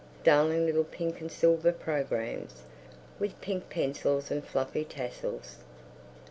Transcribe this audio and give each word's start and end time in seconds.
Darling 0.23 0.65
little 0.65 0.83
pink 0.83 1.21
and 1.21 1.31
silver 1.31 1.71
programmes, 1.71 2.63
with 3.19 3.39
pink 3.39 3.69
pencils 3.69 4.31
and 4.31 4.43
fluffy 4.43 4.83
tassels. 4.83 5.57